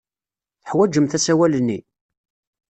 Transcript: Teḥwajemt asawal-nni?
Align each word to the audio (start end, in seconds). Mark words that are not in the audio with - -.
Teḥwajemt 0.63 1.17
asawal-nni? 1.17 1.79